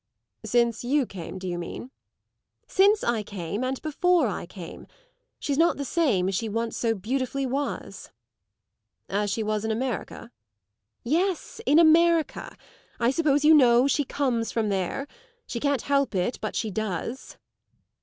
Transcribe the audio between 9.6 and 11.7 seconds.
in America?" "Yes,